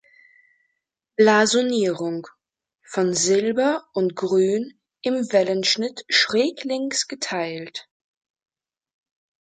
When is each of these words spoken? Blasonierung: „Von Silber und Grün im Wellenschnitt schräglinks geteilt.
Blasonierung: 1.15 2.25
„Von 2.83 3.13
Silber 3.13 3.87
und 3.93 4.15
Grün 4.15 4.73
im 5.03 5.31
Wellenschnitt 5.31 6.05
schräglinks 6.09 7.07
geteilt. 7.07 7.87